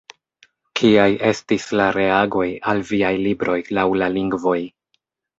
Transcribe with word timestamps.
Kiaj 0.79 1.09
estis 1.31 1.67
la 1.79 1.85
reagoj 1.97 2.45
al 2.73 2.81
viaj 2.91 3.11
libroj 3.27 3.57
laŭ 3.79 3.85
la 4.03 4.07
lingvoj? 4.15 4.57